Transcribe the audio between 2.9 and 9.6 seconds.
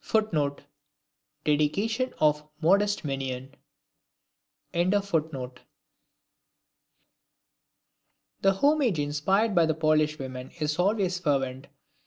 Mignon".] The homage inspired